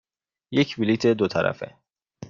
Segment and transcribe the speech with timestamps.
[0.51, 1.77] یک بلیط دو طرفه.